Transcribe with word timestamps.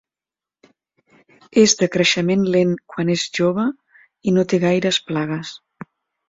És 1.63 1.75
de 1.81 1.87
creixement 1.95 2.47
lent 2.55 2.71
quan 2.95 3.11
és 3.17 3.27
jove, 3.41 3.67
i 4.29 4.35
no 4.39 4.47
té 4.55 4.61
gaires 4.65 5.01
plagues. 5.13 5.55